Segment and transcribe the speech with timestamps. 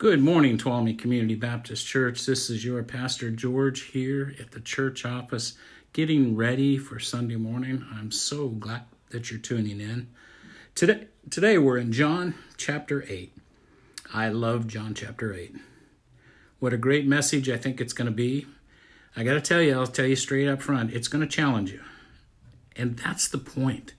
[0.00, 2.24] Good morning, Tuolumne Community Baptist Church.
[2.24, 5.58] This is your Pastor George here at the church office
[5.92, 7.84] getting ready for Sunday morning.
[7.92, 10.08] I'm so glad that you're tuning in.
[10.74, 13.36] Today, today we're in John chapter 8.
[14.14, 15.56] I love John chapter 8.
[16.60, 18.46] What a great message I think it's going to be.
[19.14, 21.72] I got to tell you, I'll tell you straight up front, it's going to challenge
[21.72, 21.82] you.
[22.74, 23.92] And that's the point.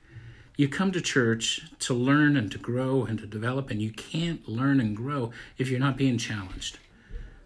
[0.58, 4.48] You come to church to learn and to grow and to develop, and you can't
[4.48, 6.78] learn and grow if you're not being challenged.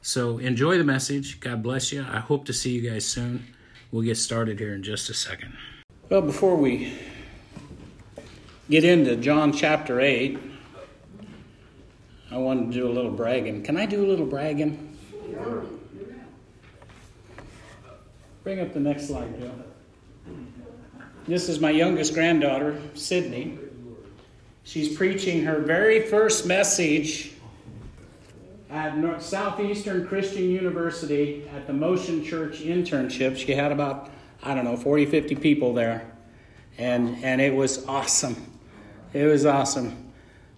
[0.01, 1.39] So enjoy the message.
[1.39, 2.05] God bless you.
[2.07, 3.45] I hope to see you guys soon.
[3.91, 5.53] We'll get started here in just a second.
[6.09, 6.93] Well, before we
[8.69, 10.37] get into John chapter 8,
[12.31, 13.63] I wanted to do a little bragging.
[13.63, 14.97] Can I do a little bragging?
[18.43, 19.51] Bring up the next slide, Joe.
[21.27, 23.57] This is my youngest granddaughter, Sydney.
[24.63, 27.33] She's preaching her very first message
[28.69, 33.37] at North, Southeastern Christian University at the Motion Church internship.
[33.37, 34.11] She had about,
[34.43, 36.11] I don't know, 40, 50 people there.
[36.77, 38.51] And, and it was awesome.
[39.11, 40.11] It was awesome.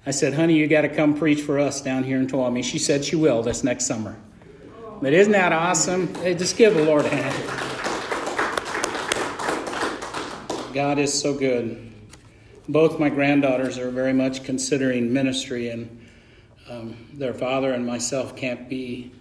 [0.06, 2.64] I said, honey, you got to come preach for us down here in Tuolumne.
[2.64, 4.18] She said she will this next summer.
[5.02, 6.14] But isn't that awesome?
[6.16, 7.67] Hey, just give the Lord a hand.
[10.78, 11.92] God is so good.
[12.70, 16.08] Both my granddaughters are very much considering ministry, and
[16.70, 19.12] um, their father and myself can't be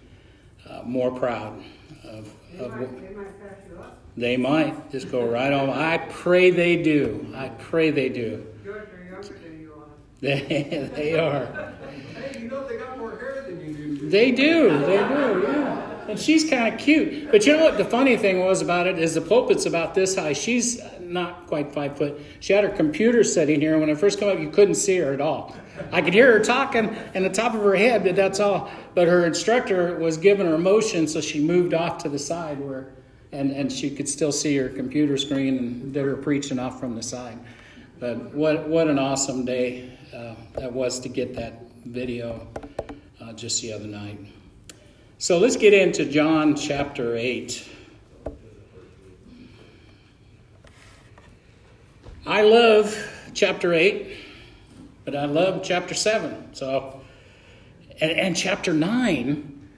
[0.69, 1.59] uh, more proud
[2.03, 2.31] of.
[2.59, 3.97] of they, might, they might pass you up.
[4.15, 5.71] They might just go right on.
[5.71, 7.33] I pray they do.
[7.35, 8.45] I pray they do.
[8.63, 9.87] George, they're younger than you are.
[10.21, 11.73] They, they are.
[12.13, 14.09] Hey, you know they got more hair than you do.
[14.11, 14.77] They do.
[14.81, 15.43] They do.
[15.47, 16.07] Yeah.
[16.07, 17.31] And she's kind of cute.
[17.31, 20.15] But you know what the funny thing was about it is the pulpit's about this
[20.15, 20.33] high.
[20.33, 22.19] She's not quite five foot.
[22.39, 23.73] She had her computer sitting here.
[23.73, 25.55] and When I first came up, you couldn't see her at all.
[25.91, 28.69] I could hear her talking in the top of her head, but that's all.
[28.95, 32.93] But her instructor was giving her motion, so she moved off to the side where,
[33.31, 36.95] and, and she could still see her computer screen and did her preaching off from
[36.95, 37.37] the side.
[37.99, 42.47] But what, what an awesome day uh, that was to get that video
[43.21, 44.19] uh, just the other night.
[45.19, 47.67] So let's get into John chapter 8.
[52.27, 52.93] I love
[53.33, 54.05] chapter 8,
[55.05, 56.55] but I love chapter 7.
[56.55, 56.99] So,
[58.01, 59.69] and, and chapter 9,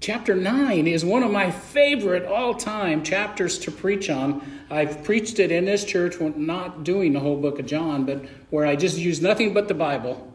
[0.00, 4.66] chapter 9 is one of my favorite all time chapters to preach on.
[4.68, 8.66] I've preached it in this church, not doing the whole book of John, but where
[8.66, 10.30] I just use nothing but the Bible.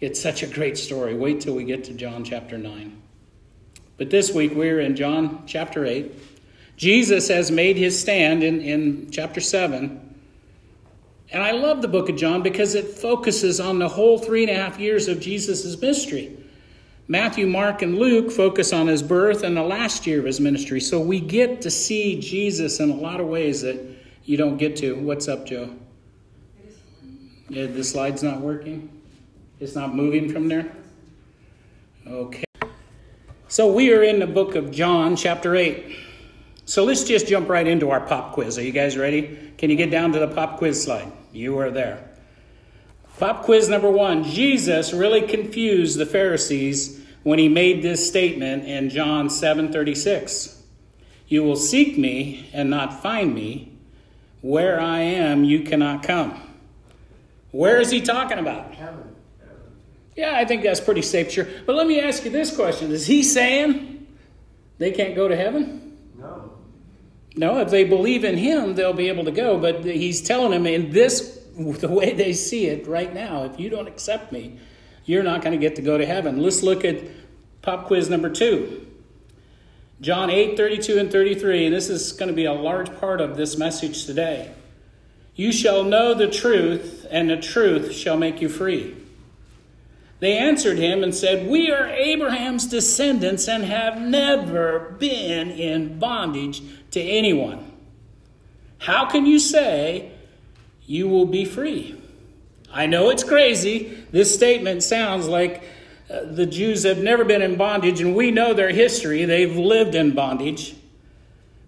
[0.00, 1.16] It's such a great story.
[1.16, 3.00] Wait till we get to John chapter 9.
[3.96, 6.12] But this week we're in John chapter 8.
[6.76, 10.04] Jesus has made his stand in, in chapter 7.
[11.30, 14.50] And I love the book of John because it focuses on the whole three and
[14.50, 16.36] a half years of Jesus' ministry.
[17.06, 20.80] Matthew, Mark, and Luke focus on his birth and the last year of his ministry.
[20.80, 23.78] So we get to see Jesus in a lot of ways that
[24.24, 24.94] you don't get to.
[24.94, 25.74] What's up, Joe?
[27.48, 28.90] Yeah, the slide's not working?
[29.58, 30.70] It's not moving from there?
[32.06, 32.44] Okay.
[33.48, 35.96] So we are in the book of John, chapter 8.
[36.66, 38.58] So let's just jump right into our pop quiz.
[38.58, 39.54] Are you guys ready?
[39.56, 41.10] Can you get down to the pop quiz slide?
[41.32, 42.08] You are there.
[43.18, 48.90] Pop quiz number one Jesus really confused the Pharisees when he made this statement in
[48.90, 50.62] John 7 36.
[51.26, 53.72] You will seek me and not find me.
[54.40, 56.40] Where I am, you cannot come.
[57.50, 58.72] Where is he talking about?
[58.74, 59.14] Heaven.
[60.16, 61.46] Yeah, I think that's pretty safe, sure.
[61.66, 64.06] But let me ask you this question Is he saying
[64.78, 65.87] they can't go to heaven?
[67.38, 67.58] No.
[67.60, 69.58] If they believe in him, they'll be able to go.
[69.58, 73.70] But he's telling them in this, the way they see it right now, if you
[73.70, 74.58] don't accept me,
[75.04, 76.42] you're not going to get to go to heaven.
[76.42, 77.02] Let's look at
[77.62, 78.84] pop quiz number two.
[80.00, 83.36] John 8, 32 and 33, and this is going to be a large part of
[83.36, 84.52] this message today.
[85.34, 88.96] You shall know the truth, and the truth shall make you free.
[90.20, 96.62] They answered him and said, We are Abraham's descendants and have never been in bondage
[96.92, 97.72] to anyone.
[98.78, 100.12] How can you say
[100.86, 102.00] you will be free?
[102.72, 104.04] I know it's crazy.
[104.10, 105.62] This statement sounds like
[106.10, 109.24] uh, the Jews have never been in bondage, and we know their history.
[109.24, 110.76] They've lived in bondage.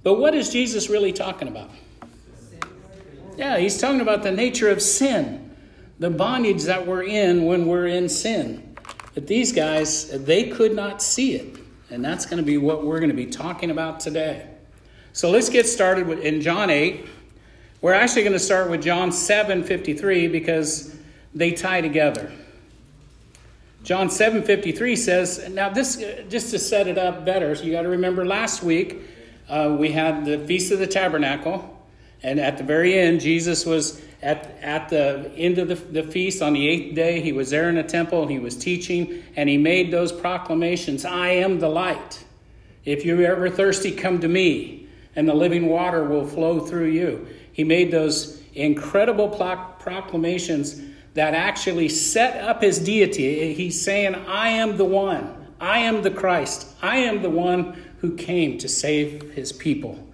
[0.02, 1.70] But what is Jesus really talking about?
[3.36, 5.50] Yeah, he's talking about the nature of sin
[6.00, 8.74] the bondage that we're in when we're in sin.
[9.14, 11.58] But these guys, they could not see it.
[11.90, 14.48] And that's going to be what we're going to be talking about today.
[15.12, 17.06] So let's get started with, in John 8.
[17.80, 20.96] We're actually going to start with John 7 53 because
[21.34, 22.32] they tie together.
[23.82, 27.88] John 7:53 says, now this just to set it up better, so you got to
[27.88, 28.98] remember last week
[29.48, 31.78] uh, we had the Feast of the Tabernacle,
[32.22, 36.42] and at the very end, Jesus was at, at the end of the, the feast
[36.42, 37.22] on the eighth day.
[37.22, 41.28] He was there in the temple, he was teaching, and he made those proclamations I
[41.28, 42.22] am the light.
[42.84, 44.79] If you're ever thirsty, come to me,
[45.16, 47.26] and the living water will flow through you.
[47.52, 50.80] He made those incredible proclamations
[51.14, 53.52] that actually set up his deity.
[53.54, 55.36] He's saying, I am the one.
[55.60, 56.68] I am the Christ.
[56.80, 60.06] I am the one who came to save his people.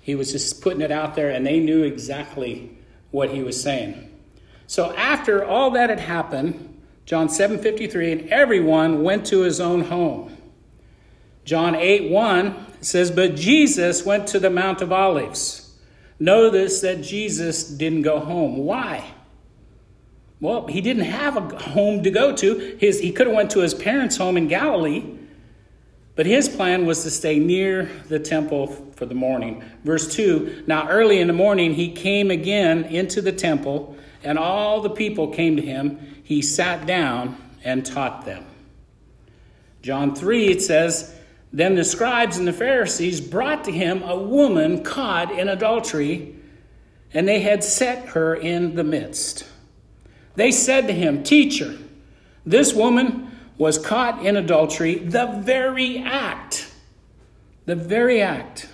[0.00, 2.76] He was just putting it out there, and they knew exactly
[3.10, 4.10] what he was saying.
[4.66, 6.76] So after all that had happened,
[7.06, 10.36] John 7:53, and everyone went to his own home.
[11.48, 15.72] John 8 1 says, But Jesus went to the Mount of Olives.
[16.20, 18.58] Notice that Jesus didn't go home.
[18.58, 19.12] Why?
[20.40, 22.76] Well, he didn't have a home to go to.
[22.78, 25.02] His, he could have went to his parents' home in Galilee,
[26.16, 29.64] but his plan was to stay near the temple for the morning.
[29.84, 34.82] Verse 2 Now early in the morning he came again into the temple, and all
[34.82, 36.20] the people came to him.
[36.22, 38.44] He sat down and taught them.
[39.80, 41.17] John 3, it says,
[41.52, 46.36] Then the scribes and the Pharisees brought to him a woman caught in adultery,
[47.12, 49.46] and they had set her in the midst.
[50.34, 51.76] They said to him, Teacher,
[52.44, 56.70] this woman was caught in adultery, the very act.
[57.66, 58.68] The very act.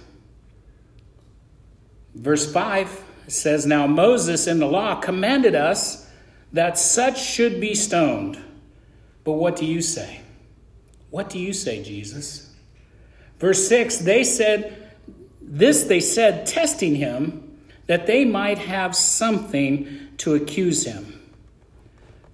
[2.15, 6.09] Verse 5 says, Now Moses in the law commanded us
[6.53, 8.39] that such should be stoned.
[9.25, 10.21] But what do you say?
[11.11, 12.54] What do you say, Jesus?
[13.39, 14.91] Verse 6 They said,
[15.41, 21.21] This they said, testing him, that they might have something to accuse him.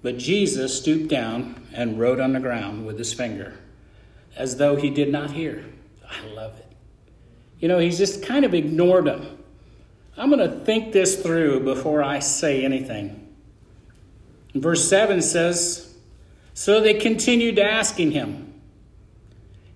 [0.03, 3.59] But Jesus stooped down and wrote on the ground with his finger,
[4.37, 5.65] as though he did not hear.
[6.09, 6.67] I love it.
[7.59, 9.39] You know, he's just kind of ignored them.
[10.17, 13.29] I'm going to think this through before I say anything.
[14.55, 15.95] Verse 7 says,
[16.55, 18.50] So they continued asking him.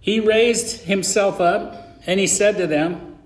[0.05, 3.17] He raised himself up and he said to them,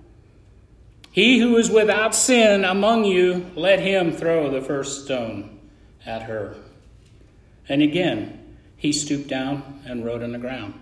[1.10, 5.58] He who is without sin among you, let him throw the first stone
[6.06, 6.54] at her.
[7.68, 10.74] And again, he stooped down and wrote on the ground.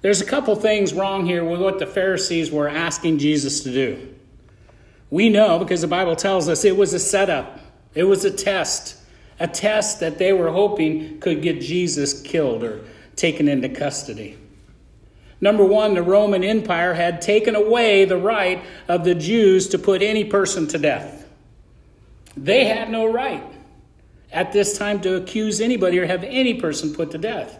[0.00, 4.14] There's a couple things wrong here with what the Pharisees were asking Jesus to do.
[5.10, 7.58] We know because the Bible tells us it was a setup,
[7.96, 8.96] it was a test,
[9.40, 12.84] a test that they were hoping could get Jesus killed or
[13.16, 14.38] taken into custody.
[15.40, 20.02] Number one, the Roman Empire had taken away the right of the Jews to put
[20.02, 21.26] any person to death.
[22.36, 23.44] They had no right
[24.32, 27.58] at this time to accuse anybody or have any person put to death.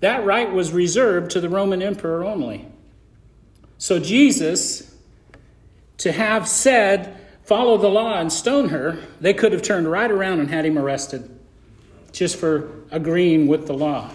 [0.00, 2.66] That right was reserved to the Roman emperor only.
[3.78, 4.96] So Jesus,
[5.98, 10.40] to have said, follow the law and stone her, they could have turned right around
[10.40, 11.28] and had him arrested
[12.12, 14.10] just for agreeing with the law.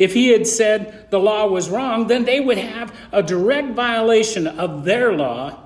[0.00, 4.46] If he had said the law was wrong, then they would have a direct violation
[4.46, 5.58] of their law,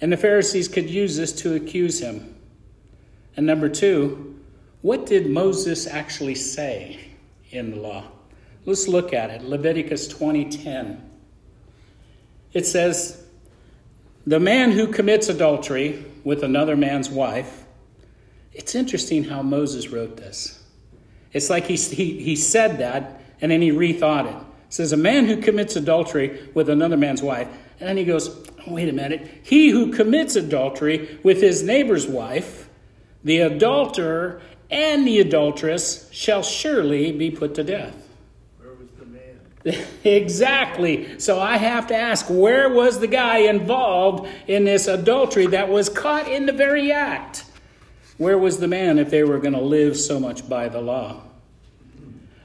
[0.00, 2.34] and the Pharisees could use this to accuse him.
[3.36, 4.40] And number two,
[4.80, 6.98] what did Moses actually say
[7.50, 8.04] in the law?
[8.64, 9.42] Let's look at it.
[9.42, 11.02] Leviticus 20:10.
[12.54, 13.22] It says,
[14.26, 17.64] "The man who commits adultery with another man's wife."
[18.54, 20.62] It's interesting how Moses wrote this.
[21.34, 24.36] It's like he, he, he said that and then he rethought it.
[24.36, 27.48] It says, A man who commits adultery with another man's wife.
[27.80, 28.30] And then he goes,
[28.66, 29.42] Wait a minute.
[29.42, 32.68] He who commits adultery with his neighbor's wife,
[33.22, 38.08] the adulterer and the adulteress shall surely be put to death.
[38.58, 39.86] Where was the man?
[40.04, 41.18] exactly.
[41.18, 45.88] So I have to ask where was the guy involved in this adultery that was
[45.88, 47.44] caught in the very act?
[48.16, 51.22] Where was the man if they were going to live so much by the law?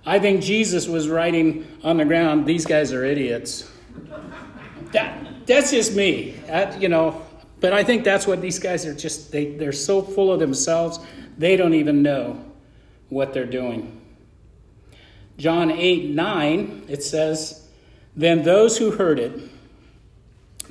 [0.10, 3.72] I think Jesus was writing on the ground, these guys are idiots.
[4.92, 6.32] That, that's just me.
[6.48, 7.22] That, you know,
[7.60, 10.98] but I think that's what these guys are just, they, they're so full of themselves.
[11.38, 12.44] They don't even know
[13.10, 14.02] what they're doing.
[15.38, 17.68] John 8 9, it says,
[18.16, 19.40] Then those who heard it,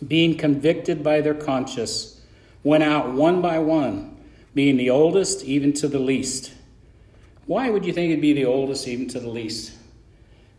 [0.05, 2.21] being convicted by their conscience,
[2.65, 4.17] went out one by one,
[4.53, 6.55] being the oldest even to the least.
[7.49, 9.73] Why would you think it'd be the oldest even to the least?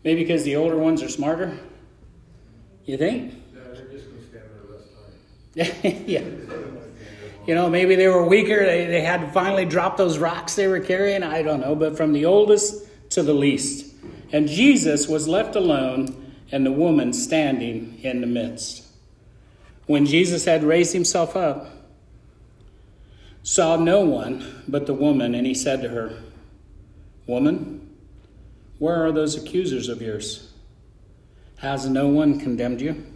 [0.02, 1.56] Maybe because the older ones are smarter?
[2.84, 3.32] You think?
[3.54, 4.44] they're just going to stand
[5.54, 6.02] there less time.
[6.06, 6.24] yeah.
[7.46, 8.66] You know, maybe they were weaker.
[8.66, 11.22] They, they had to finally drop those rocks they were carrying.
[11.22, 11.76] I don't know.
[11.76, 13.94] But from the oldest to the least.
[14.32, 18.84] And Jesus was left alone, and the woman standing in the midst.
[19.86, 21.68] When Jesus had raised himself up,
[23.44, 26.18] saw no one but the woman, and he said to her,
[27.30, 27.88] Woman,
[28.80, 30.50] where are those accusers of yours?
[31.58, 33.06] Has no one condemned you?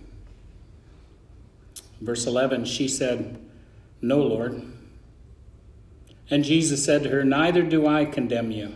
[2.00, 3.44] Verse 11, she said,
[4.00, 4.62] No, Lord.
[6.30, 8.72] And Jesus said to her, Neither do I condemn you.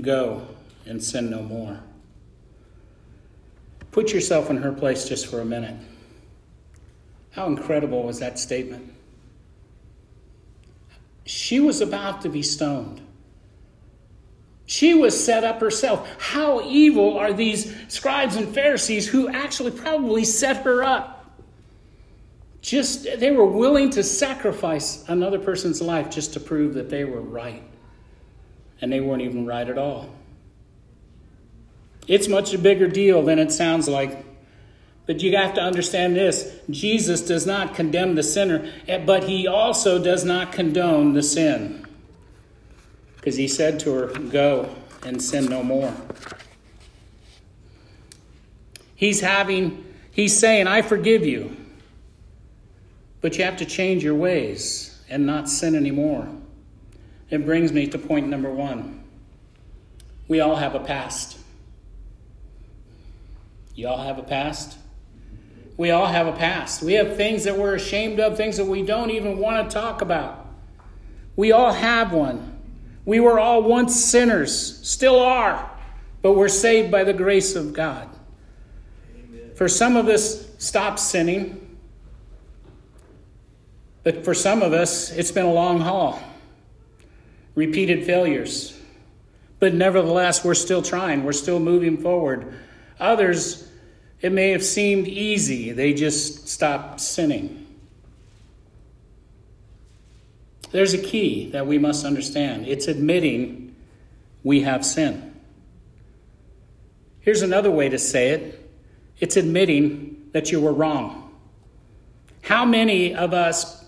[0.00, 0.48] Go
[0.84, 1.78] and sin no more.
[3.92, 5.76] Put yourself in her place just for a minute.
[7.30, 8.92] How incredible was that statement?
[11.24, 13.05] She was about to be stoned.
[14.66, 16.08] She was set up herself.
[16.20, 21.12] How evil are these scribes and Pharisees who actually probably set her up?
[22.60, 27.20] Just they were willing to sacrifice another person's life just to prove that they were
[27.20, 27.62] right.
[28.80, 30.10] And they weren't even right at all.
[32.08, 34.24] It's much a bigger deal than it sounds like.
[35.06, 39.46] But you have to understand this Jesus does not condemn the sinner, eh, but he
[39.46, 41.85] also does not condone the sin.
[43.26, 44.72] Because he said to her, Go
[45.04, 45.92] and sin no more.
[48.94, 51.56] He's having, he's saying, I forgive you.
[53.20, 56.28] But you have to change your ways and not sin anymore.
[57.28, 59.02] It brings me to point number one.
[60.28, 61.36] We all have a past.
[63.74, 64.78] You all have a past?
[65.76, 66.80] We all have a past.
[66.80, 70.00] We have things that we're ashamed of, things that we don't even want to talk
[70.00, 70.46] about.
[71.34, 72.55] We all have one.
[73.06, 75.70] We were all once sinners, still are,
[76.22, 78.08] but we're saved by the grace of God.
[79.16, 79.52] Amen.
[79.54, 81.78] For some of us, stop sinning.
[84.02, 86.20] But for some of us, it's been a long haul.
[87.54, 88.78] Repeated failures.
[89.60, 92.54] But nevertheless, we're still trying, we're still moving forward.
[92.98, 93.68] Others,
[94.20, 97.65] it may have seemed easy, they just stopped sinning.
[100.76, 103.74] There's a key that we must understand it's admitting
[104.44, 105.34] we have sin.
[107.20, 108.70] Here's another way to say it
[109.18, 111.34] it's admitting that you were wrong.
[112.42, 113.86] How many of us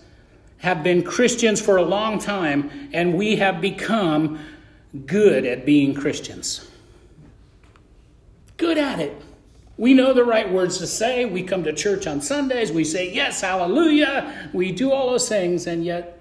[0.57, 4.39] have been Christians for a long time and we have become
[5.05, 6.67] good at being Christians?
[8.57, 9.21] Good at it.
[9.77, 11.25] We know the right words to say.
[11.25, 12.71] We come to church on Sundays.
[12.71, 14.49] We say, yes, hallelujah.
[14.53, 16.18] We do all those things, and yet,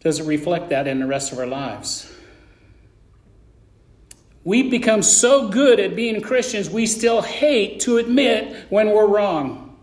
[0.00, 2.12] does it reflect that in the rest of our lives?
[4.44, 9.76] We become so good at being Christians, we still hate to admit when we're wrong.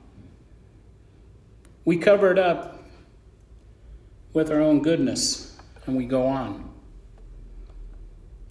[1.84, 2.84] We cover it up
[4.34, 6.72] with our own goodness, and we go on.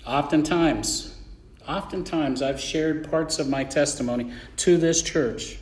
[0.06, 1.14] Oftentimes,
[1.66, 5.58] Oftentimes, I've shared parts of my testimony to this church.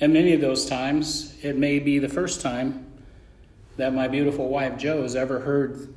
[0.00, 2.83] And many of those times, it may be the first time
[3.76, 5.94] that my beautiful wife Jo has ever heard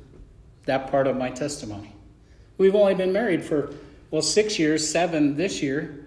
[0.64, 1.94] that part of my testimony.
[2.58, 3.72] We've only been married for,
[4.10, 6.04] well, six years, seven this year.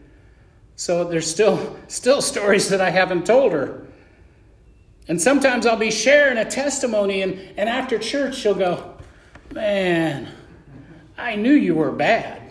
[0.75, 3.87] So there's still, still stories that I haven't told her.
[5.07, 8.95] And sometimes I'll be sharing a testimony, and, and after church, she'll go,
[9.51, 10.29] Man,
[11.17, 12.41] I knew you were bad.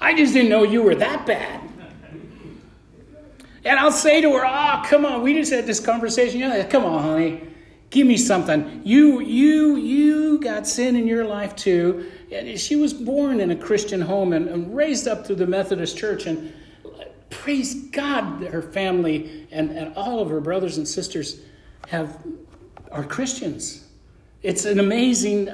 [0.00, 1.65] I just didn't know you were that bad.
[3.66, 6.40] And I'll say to her, "Ah, oh, come on, we just had this conversation.
[6.40, 7.42] Yeah, come on, honey,
[7.90, 8.82] give me something.
[8.84, 13.56] You, you, you got sin in your life too." And she was born in a
[13.56, 16.52] Christian home and, and raised up through the Methodist Church, and
[17.30, 21.40] praise God, her family and, and all of her brothers and sisters
[21.88, 22.18] have
[22.92, 23.84] are Christians.
[24.42, 25.48] It's an amazing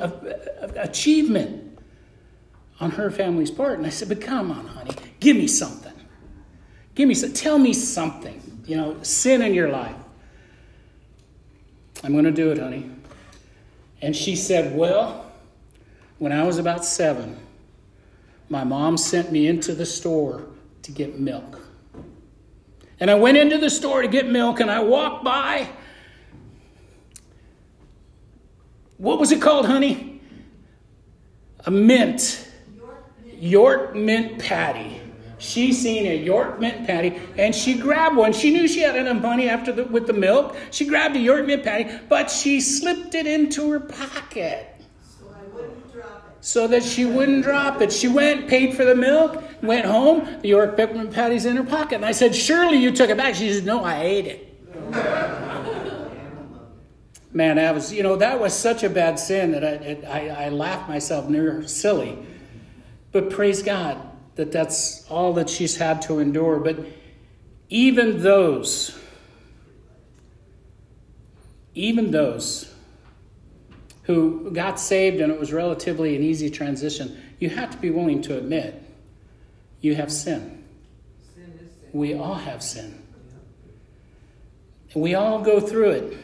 [0.76, 1.78] achievement
[2.78, 3.78] on her family's part.
[3.78, 5.91] And I said, But come on, honey, give me something.
[6.94, 8.40] Give me some, tell me something.
[8.66, 9.96] You know, sin in your life.
[12.04, 12.90] I'm going to do it, honey.
[14.00, 15.30] And she said, Well,
[16.18, 17.36] when I was about seven,
[18.48, 20.46] my mom sent me into the store
[20.82, 21.60] to get milk.
[23.00, 25.68] And I went into the store to get milk and I walked by.
[28.98, 30.20] What was it called, honey?
[31.66, 32.48] A mint
[33.40, 35.01] York mint patty.
[35.42, 38.32] She seen a York mint patty and she grabbed one.
[38.32, 40.56] She knew she had enough money after the, with the milk.
[40.70, 44.68] She grabbed a York mint patty, but she slipped it into her pocket.
[45.18, 45.34] So.
[46.40, 47.92] So that she wouldn't drop it.
[47.92, 50.28] She went, paid for the milk, went home.
[50.42, 51.96] The York peppermint patty's in her pocket.
[51.96, 53.34] And I said, Surely you took it back.
[53.34, 54.48] She said, No, I ate it.
[57.34, 60.48] Man, that was, you know, that was such a bad sin that I, I, I
[60.50, 62.16] laughed myself near silly.
[63.10, 66.58] But praise God that that's all that she's had to endure.
[66.58, 66.78] But
[67.68, 68.98] even those,
[71.74, 72.72] even those
[74.04, 78.22] who got saved and it was relatively an easy transition, you have to be willing
[78.22, 78.82] to admit
[79.80, 80.64] you have sin.
[81.92, 83.02] We all have sin.
[84.94, 86.18] And we all go through it.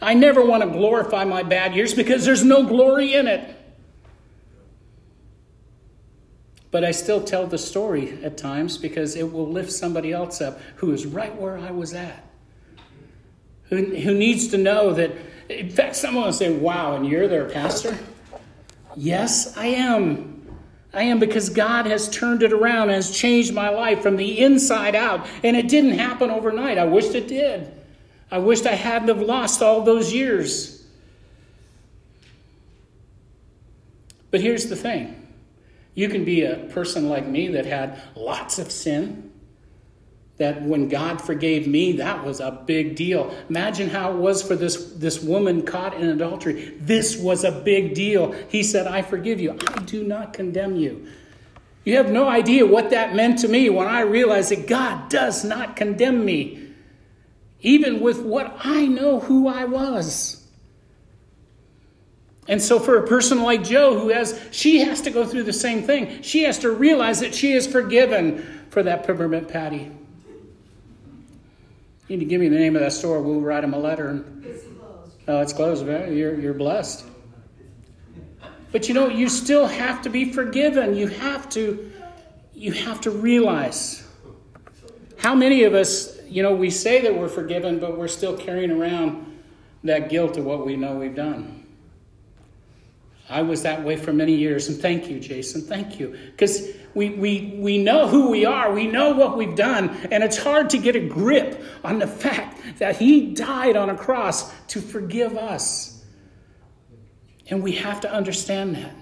[0.00, 3.56] I never want to glorify my bad years because there's no glory in it.
[6.72, 10.58] But I still tell the story at times because it will lift somebody else up
[10.76, 12.24] who is right where I was at.
[13.64, 15.12] Who, who needs to know that,
[15.50, 17.96] in fact, someone will say, Wow, and you're their pastor?
[18.96, 20.58] Yes, I am.
[20.94, 24.40] I am because God has turned it around and has changed my life from the
[24.40, 25.26] inside out.
[25.42, 26.78] And it didn't happen overnight.
[26.78, 27.70] I wished it did.
[28.30, 30.86] I wished I hadn't have lost all those years.
[34.30, 35.21] But here's the thing.
[35.94, 39.30] You can be a person like me that had lots of sin.
[40.38, 43.34] That when God forgave me, that was a big deal.
[43.48, 46.74] Imagine how it was for this, this woman caught in adultery.
[46.80, 48.32] This was a big deal.
[48.48, 49.52] He said, I forgive you.
[49.52, 51.06] I do not condemn you.
[51.84, 55.44] You have no idea what that meant to me when I realized that God does
[55.44, 56.62] not condemn me
[57.62, 60.41] even with what I know who I was.
[62.48, 65.52] And so, for a person like Joe, who has, she has to go through the
[65.52, 66.22] same thing.
[66.22, 69.90] She has to realize that she is forgiven for that peppermint patty.
[72.08, 73.22] You need to give me the name of that store.
[73.22, 74.24] We'll write him a letter.
[74.42, 75.16] It's closed.
[75.28, 75.86] oh, it's closed.
[75.86, 77.04] You're, you're blessed.
[78.72, 80.96] But you know, you still have to be forgiven.
[80.96, 81.92] You have to,
[82.54, 84.04] you have to realize.
[85.18, 88.70] How many of us you know, we say that we're forgiven, but we're still carrying
[88.70, 89.26] around
[89.84, 91.61] that guilt of what we know we've done.
[93.32, 95.62] I was that way for many years, and thank you, Jason.
[95.62, 96.16] Thank you.
[96.32, 100.36] Because we, we, we know who we are, we know what we've done, and it's
[100.36, 104.82] hard to get a grip on the fact that He died on a cross to
[104.82, 106.04] forgive us.
[107.48, 108.94] And we have to understand that.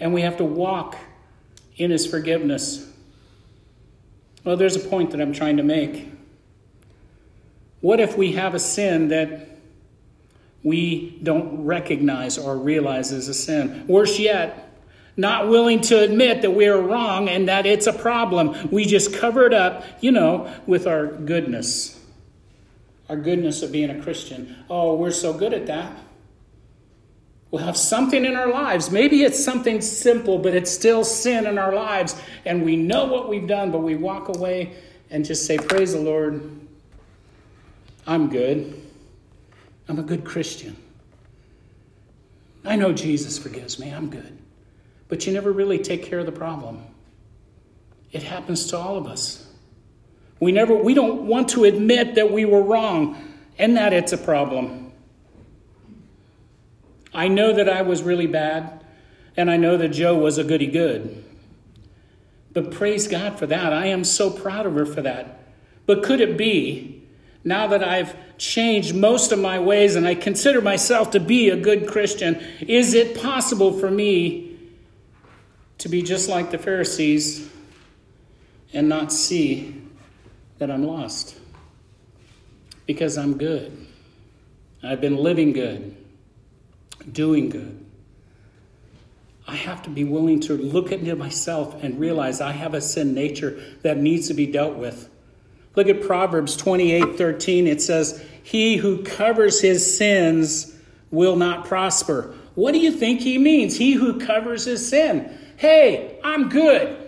[0.00, 0.96] And we have to walk
[1.76, 2.84] in His forgiveness.
[4.42, 6.10] Well, there's a point that I'm trying to make.
[7.80, 9.53] What if we have a sin that
[10.64, 13.86] we don't recognize or realize as a sin?
[13.86, 14.72] Worse yet,
[15.16, 18.70] not willing to admit that we are wrong and that it's a problem.
[18.72, 22.00] We just cover it up, you know, with our goodness.
[23.08, 24.56] Our goodness of being a Christian.
[24.68, 25.96] Oh, we're so good at that.
[27.50, 28.90] We'll have something in our lives.
[28.90, 32.20] Maybe it's something simple, but it's still sin in our lives.
[32.44, 34.72] And we know what we've done, but we walk away
[35.10, 36.50] and just say, Praise the Lord.
[38.08, 38.83] I'm good.
[39.88, 40.76] I'm a good Christian.
[42.64, 43.90] I know Jesus forgives me.
[43.90, 44.38] I'm good.
[45.08, 46.82] But you never really take care of the problem.
[48.10, 49.46] It happens to all of us.
[50.40, 53.16] We never we don't want to admit that we were wrong
[53.58, 54.92] and that it's a problem.
[57.12, 58.84] I know that I was really bad
[59.36, 61.24] and I know that Joe was a goody good.
[62.52, 63.72] But praise God for that.
[63.72, 65.40] I am so proud of her for that.
[65.86, 66.93] But could it be
[67.44, 71.56] now that I've changed most of my ways and I consider myself to be a
[71.56, 74.58] good Christian, is it possible for me
[75.78, 77.48] to be just like the Pharisees
[78.72, 79.82] and not see
[80.58, 81.38] that I'm lost?
[82.86, 83.86] Because I'm good.
[84.82, 85.96] I've been living good,
[87.10, 87.84] doing good.
[89.46, 93.14] I have to be willing to look into myself and realize I have a sin
[93.14, 95.10] nature that needs to be dealt with.
[95.76, 97.66] Look at Proverbs 28 13.
[97.66, 100.76] It says, He who covers his sins
[101.10, 102.34] will not prosper.
[102.54, 103.76] What do you think he means?
[103.76, 105.36] He who covers his sin.
[105.56, 107.00] Hey, I'm good.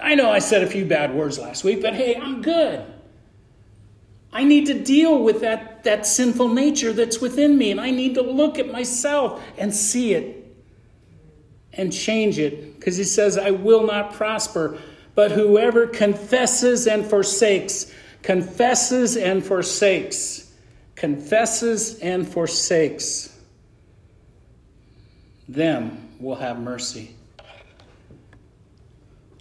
[0.00, 2.84] I know I said a few bad words last week, but hey, I'm good.
[4.32, 8.14] I need to deal with that, that sinful nature that's within me, and I need
[8.14, 10.56] to look at myself and see it
[11.72, 12.78] and change it.
[12.78, 14.78] Because he says, I will not prosper.
[15.14, 20.52] But whoever confesses and forsakes, confesses and forsakes,
[20.96, 23.38] confesses and forsakes,
[25.48, 27.14] them will have mercy.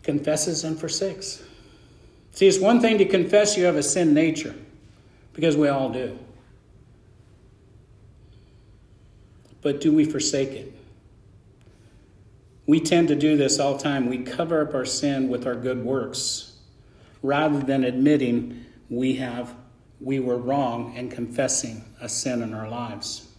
[0.04, 1.42] Confesses and forsakes.
[2.34, 4.54] See, it's one thing to confess you have a sin nature,
[5.34, 6.20] because we all do.
[9.62, 10.73] But do we forsake it?
[12.74, 14.10] We tend to do this all the time.
[14.10, 16.54] We cover up our sin with our good works
[17.22, 19.54] rather than admitting we have
[20.00, 23.30] we were wrong and confessing a sin in our lives.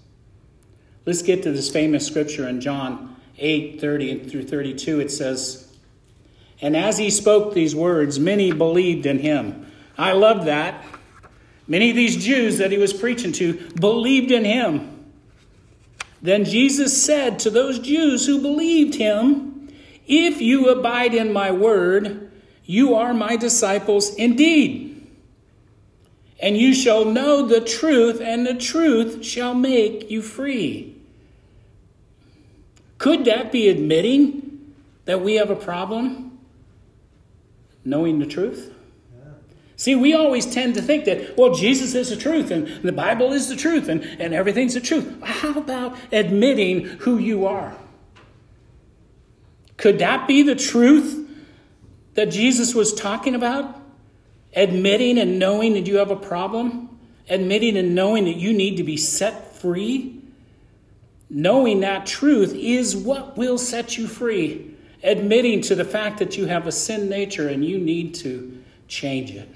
[1.05, 5.01] Let's get to this famous scripture in John 8 30 through 32.
[5.01, 5.77] It says,
[6.61, 9.67] And as he spoke these words, many believed in him.
[9.99, 10.85] I love that.
[11.67, 14.94] Many of these Jews that he was preaching to believed in him.
[16.25, 19.69] Then Jesus said to those Jews who believed him,
[20.07, 22.33] If you abide in my word,
[22.65, 25.07] you are my disciples indeed.
[26.41, 30.97] And you shall know the truth, and the truth shall make you free.
[32.97, 34.73] Could that be admitting
[35.05, 36.39] that we have a problem?
[37.85, 38.73] Knowing the truth?
[39.77, 43.33] See, we always tend to think that, well, Jesus is the truth and the Bible
[43.33, 45.21] is the truth and, and everything's the truth.
[45.23, 47.77] How about admitting who you are?
[49.77, 51.29] Could that be the truth
[52.15, 53.81] that Jesus was talking about?
[54.55, 56.97] Admitting and knowing that you have a problem?
[57.29, 60.23] Admitting and knowing that you need to be set free?
[61.29, 64.73] Knowing that truth is what will set you free.
[65.03, 69.33] Admitting to the fact that you have a sin nature and you need to change
[69.33, 69.49] it.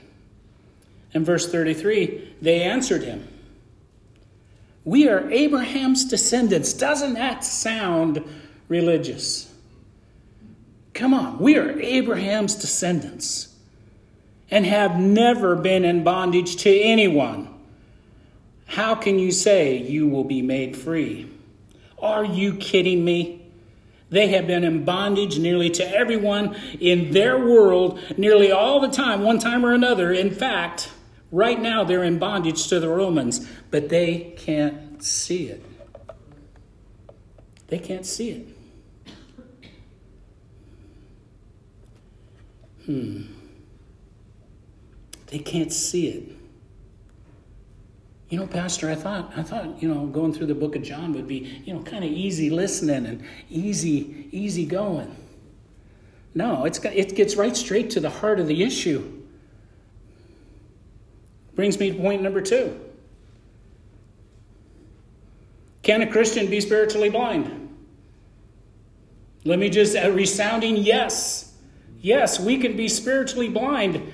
[1.15, 3.27] In verse 33, they answered him,
[4.85, 6.73] We are Abraham's descendants.
[6.73, 8.23] Doesn't that sound
[8.69, 9.53] religious?
[10.95, 13.55] Come on, we are Abraham's descendants
[14.51, 17.49] and have never been in bondage to anyone.
[18.67, 21.31] How can you say you will be made free?
[22.01, 23.47] Are you kidding me?
[24.11, 29.23] They have been in bondage nearly to everyone in their world, nearly all the time,
[29.23, 30.13] one time or another.
[30.13, 30.91] In fact,
[31.31, 35.65] right now they're in bondage to the Romans, but they can't see it.
[37.69, 38.49] They can't see it.
[42.87, 43.23] Hmm.
[45.27, 46.33] They can't see it.
[48.31, 51.13] You know, Pastor, I thought I thought, you know, going through the book of John
[51.15, 55.15] would be, you know, kind of easy listening and easy, easy going.
[56.35, 59.18] No, it's it gets right straight to the heart of the issue.
[61.59, 62.79] Brings me to point number two.
[65.83, 67.75] Can a Christian be spiritually blind?
[69.43, 71.53] Let me just a resounding yes.
[72.01, 74.13] Yes, we can be spiritually blind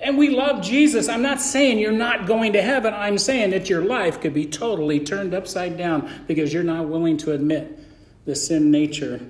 [0.00, 1.06] and we love Jesus.
[1.06, 2.94] I'm not saying you're not going to heaven.
[2.94, 7.18] I'm saying that your life could be totally turned upside down because you're not willing
[7.18, 7.78] to admit
[8.24, 9.20] the sin nature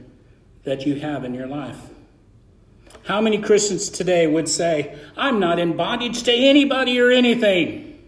[0.62, 1.80] that you have in your life.
[3.08, 7.98] How many Christians today would say, I'm not in bondage to anybody or anything?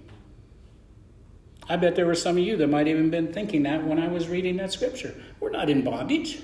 [1.71, 4.09] I bet there were some of you that might even been thinking that when I
[4.09, 5.15] was reading that scripture.
[5.41, 6.43] We're not in bondage.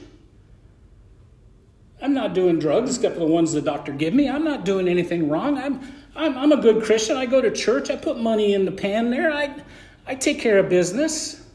[2.00, 4.26] I'm not doing drugs except for the ones the doctor give me.
[4.26, 5.58] I'm not doing anything wrong.
[5.58, 7.18] I'm I'm, I'm a good Christian.
[7.18, 7.90] I go to church.
[7.90, 9.30] I put money in the pan there.
[9.30, 9.54] I,
[10.06, 11.46] I take care of business.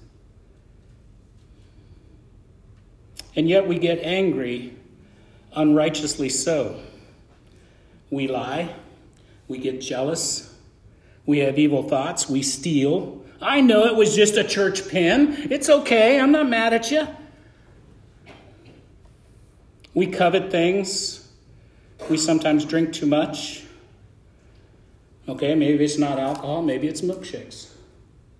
[3.35, 4.77] And yet we get angry,
[5.55, 6.79] unrighteously so.
[8.11, 8.75] We lie.
[9.47, 10.53] We get jealous.
[11.25, 12.29] We have evil thoughts.
[12.29, 13.23] We steal.
[13.41, 15.47] I know it was just a church pin.
[15.49, 16.19] It's okay.
[16.19, 17.07] I'm not mad at you.
[19.93, 21.27] We covet things.
[22.09, 23.63] We sometimes drink too much.
[25.27, 27.71] Okay, maybe it's not alcohol, maybe it's milkshakes.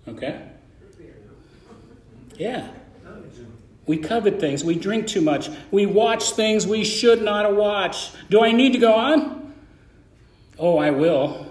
[0.08, 0.42] Okay?
[2.36, 2.68] Yeah.
[3.86, 4.64] We covet things.
[4.64, 5.48] We drink too much.
[5.70, 8.12] We watch things we should not watch.
[8.30, 9.41] Do I need to go on?
[10.58, 11.46] Oh, I will.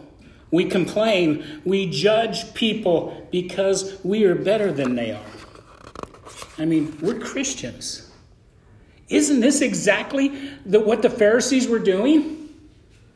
[0.51, 1.61] We complain.
[1.65, 5.25] We judge people because we are better than they are.
[6.57, 8.11] I mean, we're Christians.
[9.09, 10.29] Isn't this exactly
[10.65, 12.49] the, what the Pharisees were doing?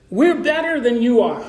[0.09, 1.45] We're better than you are.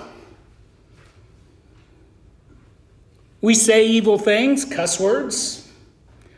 [3.41, 5.66] We say evil things, cuss words.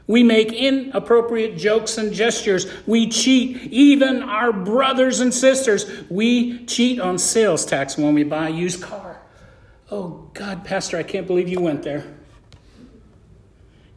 [0.08, 2.66] We make inappropriate jokes and gestures.
[2.86, 5.84] We cheat even our brothers and sisters.
[6.08, 9.20] We cheat on sales tax when we buy a used car.
[9.90, 12.04] Oh, God, Pastor, I can't believe you went there.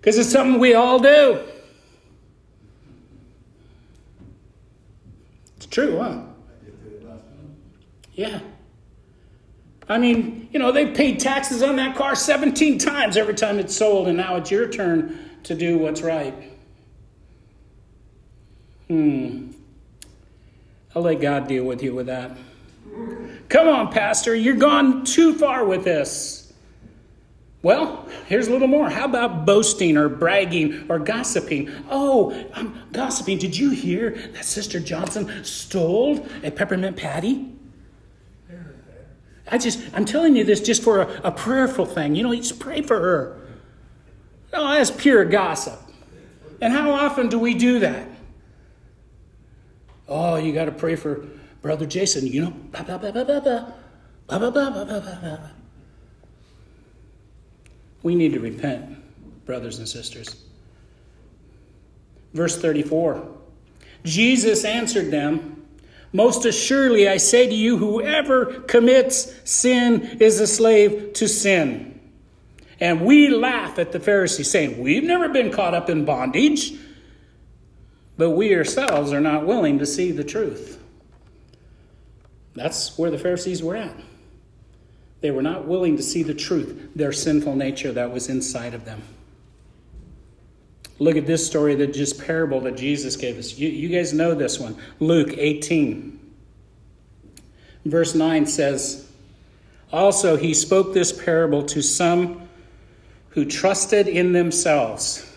[0.02, 1.40] Because it's something we all do.
[5.56, 6.24] It's true, huh?
[8.16, 8.42] Yeah.
[9.88, 13.76] I mean, you know, they paid taxes on that car 17 times every time it's
[13.76, 16.34] sold, and now it's your turn to do what's right.
[18.88, 19.52] Hmm.
[20.94, 22.38] I'll let God deal with you with that.
[23.50, 26.54] Come on, Pastor, you're gone too far with this.
[27.64, 28.90] Well, here's a little more.
[28.90, 31.72] How about boasting or bragging or gossiping?
[31.90, 33.38] Oh, I'm gossiping.
[33.38, 37.54] Did you hear that Sister Johnson stole a peppermint patty?
[39.52, 42.16] I just, I'm telling you this just for a, a prayerful thing.
[42.16, 43.41] You know, just pray for her.
[44.54, 45.80] No, that's pure gossip.
[46.62, 48.08] And how often do we do that?
[50.08, 51.26] Oh, you got to pray for
[51.62, 52.28] Brother Jason.
[52.28, 53.72] You know, blah, blah, blah, blah, blah, blah,
[54.28, 55.38] blah, blah, blah, blah, blah.
[58.04, 58.98] We need to repent,
[59.46, 60.44] brothers and sisters.
[62.34, 63.28] Verse 34
[64.04, 65.66] Jesus answered them,
[66.14, 71.91] Most assuredly I say to you, whoever commits sin is a slave to sin.
[72.82, 76.74] And we laugh at the Pharisees, saying, We've never been caught up in bondage,
[78.18, 80.82] but we ourselves are not willing to see the truth.
[82.56, 83.96] That's where the Pharisees were at.
[85.22, 88.84] They were not willing to see the truth, their sinful nature that was inside of
[88.84, 89.04] them.
[90.98, 93.58] Look at this story, that just parable that Jesus gave us.
[93.58, 94.76] You, you guys know this one.
[95.00, 96.20] Luke 18.
[97.86, 99.08] Verse 9 says,
[99.92, 102.48] Also, he spoke this parable to some
[103.32, 105.28] who trusted in themselves.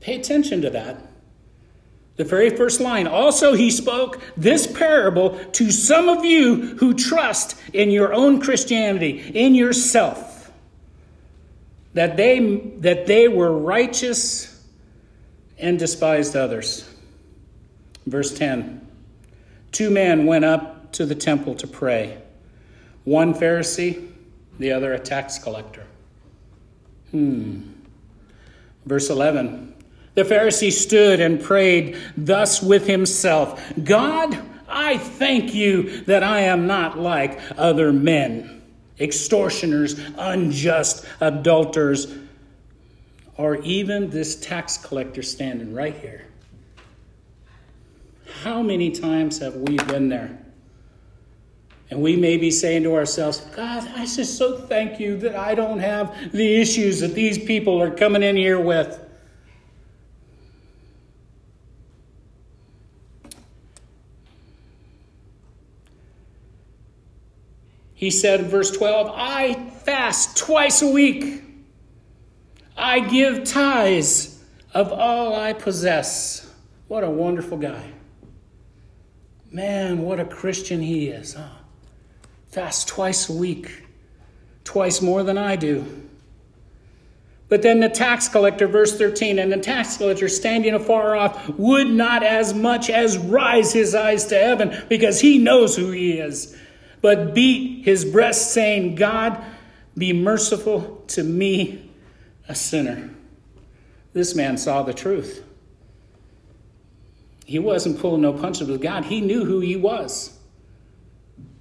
[0.00, 1.00] Pay attention to that.
[2.16, 3.06] The very first line.
[3.06, 9.32] Also, he spoke this parable to some of you who trust in your own Christianity,
[9.34, 10.34] in yourself
[11.94, 14.64] that they, that they were righteous
[15.58, 16.88] and despised others.
[18.06, 18.86] Verse 10
[19.72, 22.18] Two men went up to the temple to pray,
[23.04, 24.10] one Pharisee,
[24.58, 25.84] the other a tax collector.
[27.14, 27.60] Hmm.
[28.86, 29.72] Verse 11
[30.16, 34.36] The Pharisee stood and prayed thus with himself God,
[34.68, 38.62] I thank you that I am not like other men
[38.98, 42.12] extortioners, unjust adulterers,
[43.36, 46.26] or even this tax collector standing right here.
[48.42, 50.43] How many times have we been there?
[51.90, 55.54] And we may be saying to ourselves, God, I just so thank you that I
[55.54, 59.00] don't have the issues that these people are coming in here with.
[67.94, 71.42] He said in verse 12, I fast twice a week.
[72.76, 74.42] I give tithes
[74.72, 76.52] of all I possess.
[76.88, 77.92] What a wonderful guy.
[79.50, 81.48] Man, what a Christian he is, huh?
[82.54, 83.82] Fast twice a week,
[84.64, 85.84] twice more than I do.
[87.48, 91.88] But then the tax collector, verse 13, and the tax collector standing afar off would
[91.88, 96.56] not as much as rise his eyes to heaven because he knows who he is
[97.04, 99.44] but beat his breast, saying, God,
[99.94, 101.90] be merciful to me,
[102.48, 103.10] a sinner.
[104.14, 105.44] This man saw the truth.
[107.44, 110.34] He wasn't pulling no punches with God, he knew who he was.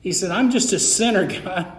[0.03, 1.71] He said, I'm just a sinner, God.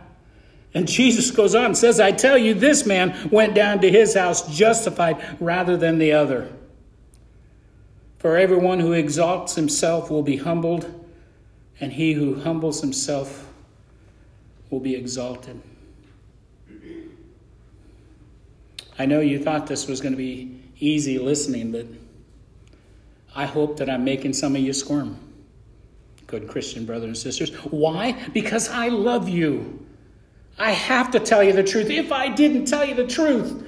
[0.72, 4.14] And Jesus goes on and says, I tell you, this man went down to his
[4.14, 6.50] house justified rather than the other.
[8.18, 11.06] For everyone who exalts himself will be humbled,
[11.78, 13.46] and he who humbles himself
[14.70, 15.60] will be exalted.
[18.98, 21.86] I know you thought this was going to be easy listening, but
[23.36, 25.18] I hope that I'm making some of you squirm.
[26.34, 27.54] Good Christian brothers and sisters.
[27.70, 28.10] Why?
[28.32, 29.86] Because I love you.
[30.58, 31.90] I have to tell you the truth.
[31.90, 33.64] If I didn't tell you the truth,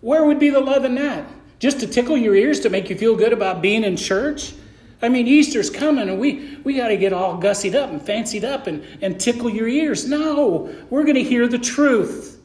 [0.00, 1.30] where would be the love in that?
[1.60, 4.52] Just to tickle your ears to make you feel good about being in church?
[5.00, 8.44] I mean, Easter's coming and we, we got to get all gussied up and fancied
[8.44, 10.08] up and, and tickle your ears.
[10.08, 12.40] No, we're going to hear the truth.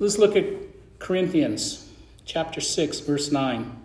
[0.00, 0.46] Let's look at
[0.98, 1.88] Corinthians
[2.24, 3.75] chapter 6, verse 9.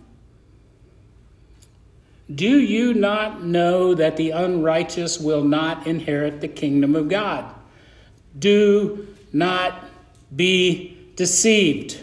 [2.36, 7.54] Do you not know that the unrighteous will not inherit the kingdom of God?
[8.38, 9.86] Do not
[10.36, 12.00] be deceived.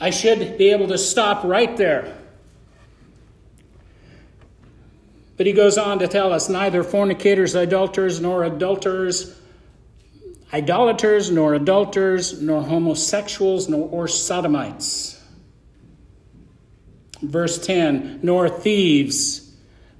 [0.00, 2.16] I should be able to stop right there.
[5.36, 9.40] But he goes on to tell us neither fornicators, adulterers, nor adulterers,
[10.52, 15.17] idolaters, nor adulterers, nor homosexuals, nor or sodomites.
[17.22, 19.52] Verse 10 nor thieves,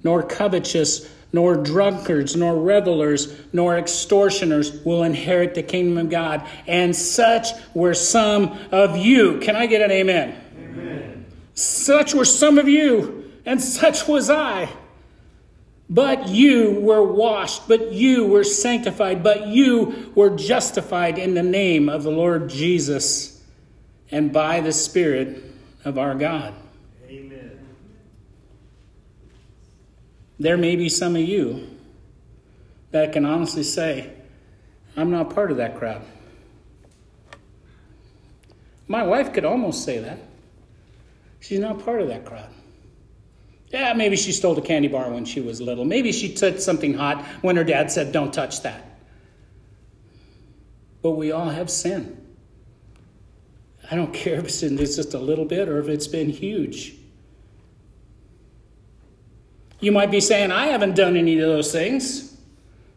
[0.04, 6.46] nor covetous, nor drunkards, nor revelers, nor extortioners will inherit the kingdom of God.
[6.66, 9.38] And such were some of you.
[9.40, 10.34] Can I get an amen?
[10.56, 11.26] amen.
[11.54, 14.68] Such were some of you, and such was I.
[15.90, 21.88] But you were washed, but you were sanctified, but you were justified in the name
[21.88, 23.42] of the Lord Jesus
[24.10, 25.42] and by the Spirit
[25.84, 26.54] of our God.
[30.38, 31.66] There may be some of you
[32.90, 34.12] that can honestly say,
[34.96, 36.02] I'm not part of that crowd.
[38.86, 40.18] My wife could almost say that.
[41.40, 42.50] She's not part of that crowd.
[43.70, 45.84] Yeah, maybe she stole a candy bar when she was little.
[45.84, 48.98] Maybe she took something hot when her dad said, Don't touch that.
[51.02, 52.24] But we all have sin.
[53.90, 56.94] I don't care if it's just a little bit or if it's been huge.
[59.80, 62.36] You might be saying, I haven't done any of those things.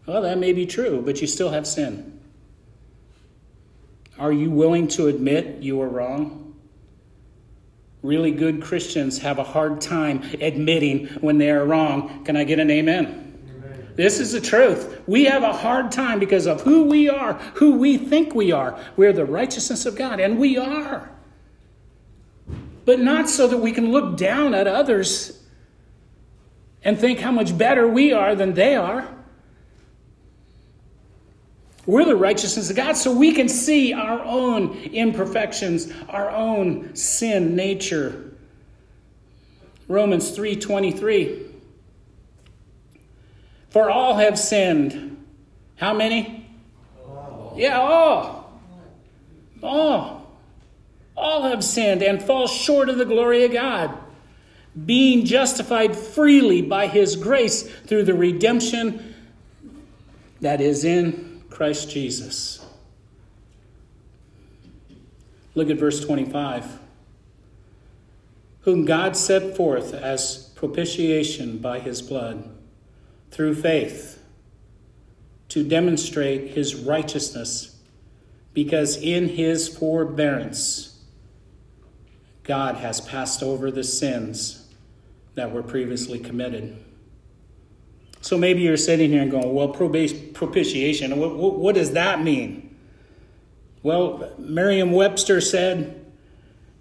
[0.05, 2.19] Well, that may be true, but you still have sin.
[4.17, 6.55] Are you willing to admit you were wrong?
[8.01, 12.23] Really good Christians have a hard time admitting when they are wrong.
[12.25, 13.41] Can I get an amen?
[13.47, 13.93] amen?
[13.95, 15.01] This is the truth.
[15.07, 18.79] We have a hard time because of who we are, who we think we are.
[18.97, 21.11] We're the righteousness of God, and we are.
[22.85, 25.40] But not so that we can look down at others
[26.83, 29.07] and think how much better we are than they are.
[31.85, 37.55] We're the righteousness of God, so we can see our own imperfections, our own sin
[37.55, 38.33] nature.
[39.87, 41.47] Romans 3:23
[43.69, 45.17] For all have sinned.
[45.77, 46.45] How many?
[47.03, 47.55] All.
[47.57, 48.61] Yeah, all.
[49.63, 50.31] All.
[51.17, 53.97] All have sinned and fall short of the glory of God
[54.85, 59.15] being justified freely by his grace through the redemption
[60.39, 62.65] that is in Christ Jesus.
[65.55, 66.79] Look at verse 25.
[68.61, 72.49] Whom God set forth as propitiation by his blood
[73.31, 74.23] through faith
[75.49, 77.75] to demonstrate his righteousness,
[78.53, 80.99] because in his forbearance
[82.43, 84.60] God has passed over the sins
[85.35, 86.77] that were previously committed.
[88.21, 92.75] So maybe you're sitting here and going, well, propitiation, what, what, what does that mean?
[93.83, 96.05] Well, Merriam Webster said,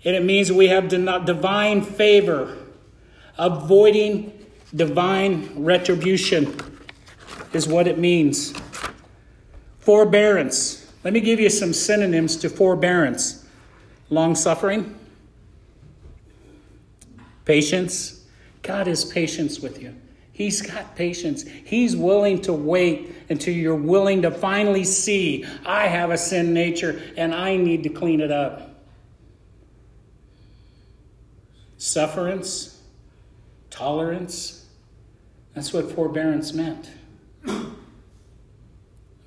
[0.05, 2.57] and it means we have divine favor,
[3.39, 6.55] avoiding divine retribution,
[7.53, 8.53] is what it means.
[9.79, 10.93] Forbearance.
[11.05, 13.47] Let me give you some synonyms to forbearance
[14.11, 14.99] long suffering,
[17.45, 18.20] patience,
[18.63, 19.95] God is patience with you.
[20.33, 21.45] He's got patience.
[21.47, 27.03] He's willing to wait until you're willing to finally see I have a sin nature
[27.17, 28.83] and I need to clean it up.
[31.77, 32.81] Sufferance,
[33.69, 34.67] tolerance,
[35.55, 36.91] that's what forbearance meant.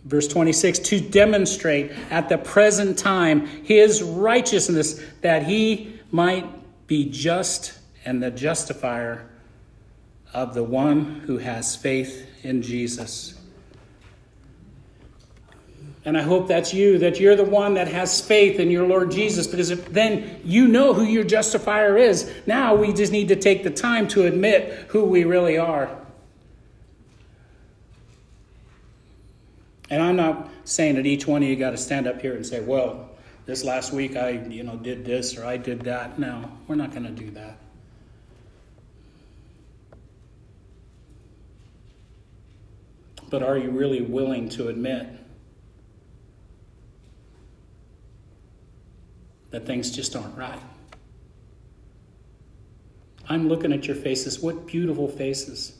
[0.05, 6.45] Verse 26 to demonstrate at the present time his righteousness, that he might
[6.87, 9.29] be just and the justifier
[10.33, 13.39] of the one who has faith in Jesus.
[16.05, 19.11] And I hope that's you, that you're the one that has faith in your Lord
[19.11, 22.29] Jesus, because if, then you know who your justifier is.
[22.45, 25.97] Now we just need to take the time to admit who we really are.
[29.89, 32.45] And I'm not saying that each one of you got to stand up here and
[32.45, 33.11] say, well,
[33.45, 36.19] this last week I, you know, did this or I did that.
[36.19, 37.57] No, we're not going to do that.
[43.33, 45.07] But are you really willing to admit
[49.49, 50.59] that things just aren't right?
[53.27, 54.39] I'm looking at your faces.
[54.39, 55.79] What beautiful faces.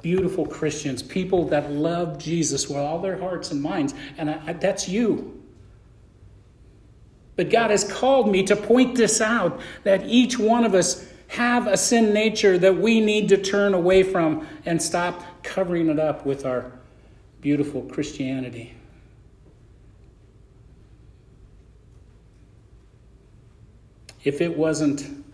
[0.00, 3.92] Beautiful Christians, people that love Jesus with all their hearts and minds.
[4.16, 5.38] And I, I, that's you.
[7.36, 11.66] But God has called me to point this out that each one of us have
[11.66, 16.26] a sin nature that we need to turn away from and stop covering it up
[16.26, 16.70] with our
[17.40, 18.74] beautiful Christianity.
[24.22, 25.24] If it wasn't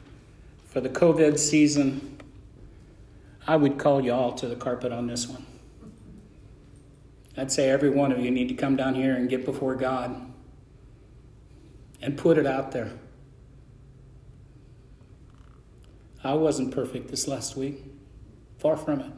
[0.69, 2.17] for the COVID season,
[3.45, 5.45] I would call you all to the carpet on this one.
[7.37, 10.33] I'd say every one of you need to come down here and get before God
[12.01, 12.93] and put it out there.
[16.23, 17.85] I wasn't perfect this last week.
[18.59, 19.13] Far from it.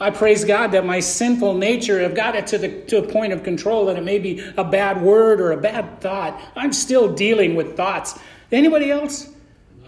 [0.00, 3.32] I praise God that my sinful nature have got it to, the, to a point
[3.32, 6.40] of control that it may be a bad word or a bad thought.
[6.54, 8.18] I'm still dealing with thoughts.
[8.52, 9.28] Anybody else?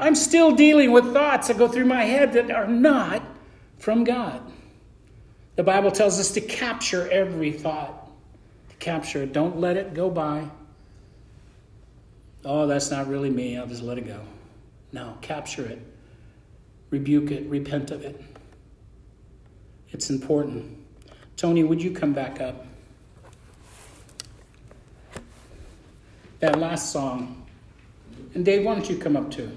[0.00, 3.22] I'm still dealing with thoughts that go through my head that are not
[3.78, 4.42] from God.
[5.56, 8.10] The Bible tells us to capture every thought.
[8.70, 9.32] To capture it.
[9.32, 10.48] Don't let it go by.
[12.44, 13.58] Oh, that's not really me.
[13.58, 14.20] I'll just let it go.
[14.92, 15.80] No, capture it,
[16.90, 18.20] rebuke it, repent of it.
[19.90, 20.76] It's important.
[21.36, 22.66] Tony, would you come back up?
[26.40, 27.46] That last song.
[28.34, 29.56] And Dave, why don't you come up too,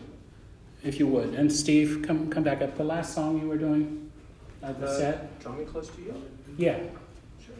[0.83, 1.33] if you would?
[1.35, 2.75] And Steve, come come back up.
[2.77, 4.11] The last song you were doing,
[4.61, 5.39] uh, the Uh, set.
[5.39, 6.13] Draw me close to you.
[6.57, 6.77] Yeah.
[7.45, 7.55] Sure.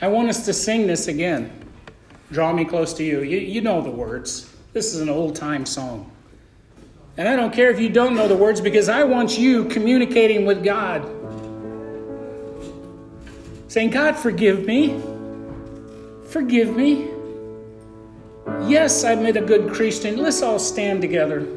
[0.00, 1.50] I want us to sing this again.
[2.30, 3.22] Draw me close to you.
[3.22, 4.54] You, you know the words.
[4.78, 6.08] This is an old time song.
[7.16, 10.46] And I don't care if you don't know the words because I want you communicating
[10.46, 11.02] with God.
[13.66, 15.02] Saying, God, forgive me.
[16.28, 17.08] Forgive me.
[18.68, 20.16] Yes, I've been a good Christian.
[20.16, 21.48] Let's all stand together.